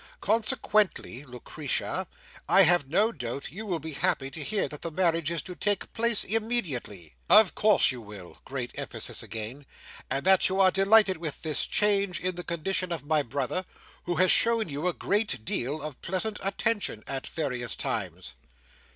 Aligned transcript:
Consequently, 0.19 1.23
Lucretia, 1.25 2.07
I 2.49 2.63
have 2.63 2.89
no 2.89 3.11
doubt 3.11 3.51
you 3.51 3.67
will 3.67 3.77
be 3.77 3.93
happy 3.93 4.31
to 4.31 4.43
hear 4.43 4.67
that 4.67 4.81
the 4.81 4.89
marriage 4.89 5.29
is 5.29 5.43
to 5.43 5.53
take 5.53 5.93
place 5.93 6.23
immediately—of 6.23 7.53
course, 7.53 7.91
you 7.91 8.01
will:" 8.01 8.39
great 8.43 8.71
emphasis 8.73 9.21
again: 9.21 9.63
"and 10.09 10.25
that 10.25 10.49
you 10.49 10.59
are 10.59 10.71
delighted 10.71 11.17
with 11.17 11.43
this 11.43 11.67
change 11.67 12.19
in 12.19 12.33
the 12.33 12.43
condition 12.43 12.91
of 12.91 13.05
my 13.05 13.21
brother, 13.21 13.63
who 14.05 14.15
has 14.15 14.31
shown 14.31 14.69
you 14.69 14.87
a 14.87 14.93
great 14.93 15.45
deal 15.45 15.83
of 15.83 16.01
pleasant 16.01 16.39
attention 16.41 17.03
at 17.05 17.27
various 17.27 17.75
times." 17.75 18.33